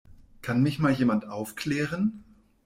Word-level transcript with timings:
Kann 0.41 0.63
mich 0.63 0.79
mal 0.79 0.91
jemand 0.91 1.27
aufklären? 1.27 2.23